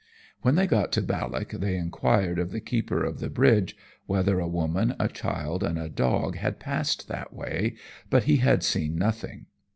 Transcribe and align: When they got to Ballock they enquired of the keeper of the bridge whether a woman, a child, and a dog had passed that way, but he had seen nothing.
When 0.41 0.55
they 0.55 0.65
got 0.65 0.91
to 0.93 1.01
Ballock 1.03 1.51
they 1.51 1.75
enquired 1.75 2.39
of 2.39 2.49
the 2.49 2.59
keeper 2.59 3.03
of 3.05 3.19
the 3.19 3.29
bridge 3.29 3.77
whether 4.07 4.39
a 4.39 4.47
woman, 4.47 4.95
a 4.99 5.07
child, 5.07 5.61
and 5.63 5.77
a 5.77 5.89
dog 5.89 6.37
had 6.37 6.59
passed 6.59 7.07
that 7.07 7.31
way, 7.33 7.75
but 8.09 8.23
he 8.23 8.37
had 8.37 8.63
seen 8.63 8.95
nothing. 8.95 9.45